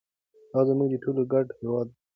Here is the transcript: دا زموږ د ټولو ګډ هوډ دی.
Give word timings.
دا 0.51 0.59
زموږ 0.67 0.87
د 0.91 0.95
ټولو 1.03 1.21
ګډ 1.31 1.47
هوډ 1.59 1.87
دی. 1.93 1.99